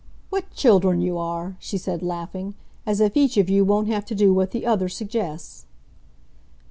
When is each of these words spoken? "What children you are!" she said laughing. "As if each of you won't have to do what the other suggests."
"What 0.31 0.49
children 0.55 0.99
you 1.01 1.19
are!" 1.19 1.57
she 1.59 1.77
said 1.77 2.01
laughing. 2.01 2.55
"As 2.87 2.99
if 3.01 3.15
each 3.15 3.37
of 3.37 3.51
you 3.51 3.63
won't 3.63 3.87
have 3.89 4.03
to 4.05 4.15
do 4.15 4.33
what 4.33 4.49
the 4.49 4.65
other 4.65 4.89
suggests." 4.89 5.67